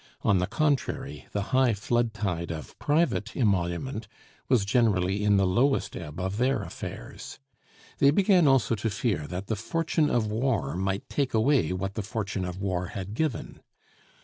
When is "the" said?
0.39-0.47, 1.31-1.43, 5.37-5.45, 9.45-9.55, 11.93-12.01